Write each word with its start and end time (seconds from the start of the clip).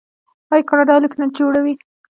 آیا 0.53 0.67
کاناډا 0.69 0.93
الوتکې 0.95 1.17
نه 1.21 1.27
جوړوي؟ 1.37 1.73